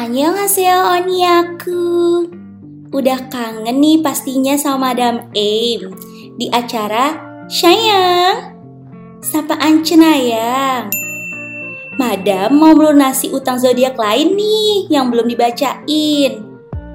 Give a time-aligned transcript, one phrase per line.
[0.00, 1.84] Annyeonghaseyo Oni aku.
[2.88, 5.92] Udah kangen nih pastinya sama Madam Aim
[6.40, 7.20] di acara
[7.52, 8.56] Sayang.
[9.20, 10.88] Sapaan cenayang.
[12.00, 16.48] Madam mau melunasi utang zodiak lain nih yang belum dibacain.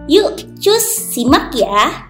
[0.09, 2.09] Yuk, cus, simak ya.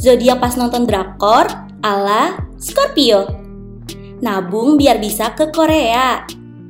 [0.00, 1.44] Zodiak pas nonton drakor
[1.84, 3.28] ala Scorpio.
[4.24, 6.24] Nabung biar bisa ke Korea.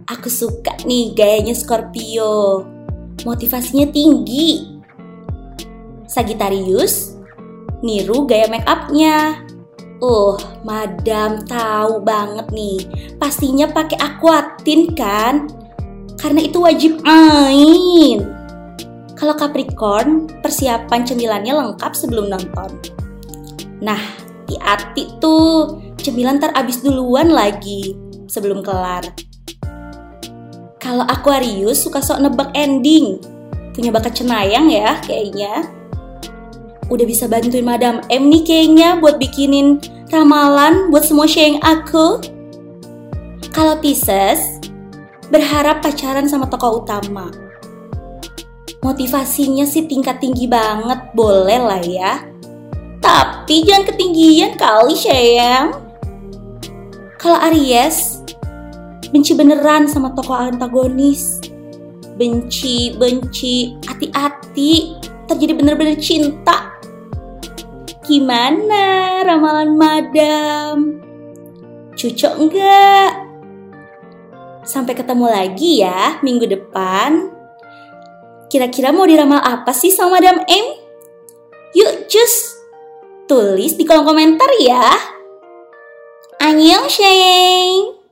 [0.07, 2.63] Aku suka nih gayanya Scorpio.
[3.27, 4.79] Motivasinya tinggi.
[6.07, 7.19] Sagittarius,
[7.83, 9.43] niru gaya make upnya.
[9.99, 12.79] Uh, madam tahu banget nih.
[13.19, 15.51] Pastinya pakai aquatin kan?
[16.23, 18.23] Karena itu wajib main.
[19.19, 22.71] Kalau Capricorn, persiapan cemilannya lengkap sebelum nonton.
[23.83, 23.99] Nah,
[24.47, 27.99] hati-hati tuh, cemilan ntar abis duluan lagi
[28.31, 29.03] sebelum kelar.
[30.87, 33.19] Kalau Aquarius suka sok nebak ending,
[33.75, 35.67] punya bakat cenayang ya kayaknya
[36.87, 39.83] udah bisa bantuin Madam M nih kayaknya buat bikinin
[40.15, 42.23] ramalan buat semua sharing aku.
[43.51, 44.63] Kalau Pisces,
[45.27, 47.35] berharap pacaran sama tokoh utama.
[48.79, 52.23] Motivasinya sih tingkat tinggi banget, boleh lah ya.
[53.03, 55.75] Tapi jangan ketinggian kali sayang.
[57.19, 58.16] Kalau Aries,
[59.11, 61.43] benci beneran sama tokoh antagonis.
[62.17, 64.97] Benci, benci, hati-hati,
[65.29, 66.77] terjadi bener-bener cinta
[68.07, 71.03] Gimana ramalan madam?
[71.99, 73.11] Cocok enggak?
[74.63, 77.35] Sampai ketemu lagi ya minggu depan.
[78.47, 80.67] Kira-kira mau diramal apa sih sama Madam M?
[81.75, 82.63] Yuk just
[83.27, 84.87] tulis di kolom komentar ya.
[86.39, 88.06] Annyeong Sheng.